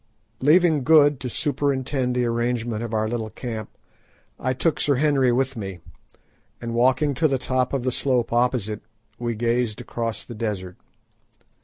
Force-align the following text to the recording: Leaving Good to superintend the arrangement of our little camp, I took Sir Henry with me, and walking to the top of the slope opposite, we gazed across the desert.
Leaving 0.39 0.83
Good 0.83 1.19
to 1.19 1.29
superintend 1.29 2.15
the 2.15 2.25
arrangement 2.25 2.81
of 2.81 2.91
our 2.91 3.07
little 3.07 3.29
camp, 3.29 3.69
I 4.39 4.51
took 4.51 4.79
Sir 4.81 4.95
Henry 4.95 5.31
with 5.31 5.55
me, 5.55 5.77
and 6.59 6.73
walking 6.73 7.13
to 7.13 7.27
the 7.27 7.37
top 7.37 7.71
of 7.71 7.83
the 7.83 7.91
slope 7.91 8.33
opposite, 8.33 8.81
we 9.19 9.35
gazed 9.35 9.79
across 9.79 10.23
the 10.23 10.33
desert. 10.33 10.75